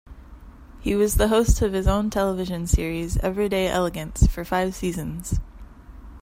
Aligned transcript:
He 0.79 0.95
was 0.95 1.17
the 1.17 1.27
host 1.27 1.61
of 1.61 1.73
his 1.73 1.85
own 1.85 2.09
television 2.09 2.65
series 2.65 3.17
"Everyday 3.19 3.67
Elegance" 3.67 4.25
for 4.25 4.43
five 4.43 4.73
seasons. 4.73 5.39